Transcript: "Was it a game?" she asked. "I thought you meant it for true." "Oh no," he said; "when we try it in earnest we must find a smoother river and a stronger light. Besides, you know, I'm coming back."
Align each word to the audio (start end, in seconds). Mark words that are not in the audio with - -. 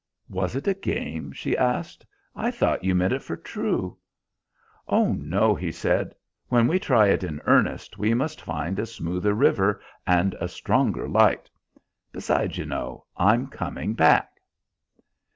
"Was 0.29 0.55
it 0.55 0.67
a 0.67 0.73
game?" 0.73 1.31
she 1.31 1.55
asked. 1.55 2.07
"I 2.35 2.49
thought 2.49 2.83
you 2.83 2.95
meant 2.95 3.13
it 3.13 3.21
for 3.21 3.37
true." 3.37 3.99
"Oh 4.87 5.13
no," 5.13 5.53
he 5.53 5.71
said; 5.71 6.15
"when 6.47 6.65
we 6.67 6.79
try 6.79 7.09
it 7.09 7.23
in 7.23 7.39
earnest 7.45 7.99
we 7.99 8.15
must 8.15 8.41
find 8.41 8.79
a 8.79 8.87
smoother 8.87 9.35
river 9.35 9.79
and 10.07 10.33
a 10.39 10.47
stronger 10.47 11.07
light. 11.07 11.51
Besides, 12.11 12.57
you 12.57 12.65
know, 12.65 13.05
I'm 13.15 13.45
coming 13.45 13.93
back." 13.93 14.41